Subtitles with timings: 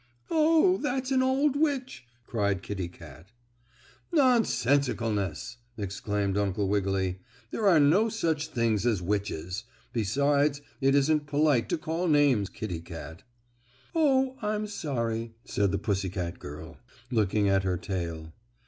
[0.31, 3.33] "Oh, that's an old witch!" cried Kittie Kat.
[4.11, 7.19] "Nonsensicalness!" exclaimed Uncle Wiggily.
[7.51, 9.63] "There are no such things as witches.
[9.93, 13.21] Besides, it isn't polite to call names, Kittie Kat."
[13.93, 16.79] "Oh, I'm sorry," said the pussy girl,
[17.11, 18.33] looking at her tail.